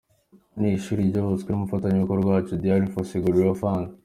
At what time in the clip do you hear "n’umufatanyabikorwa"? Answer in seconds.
1.49-2.27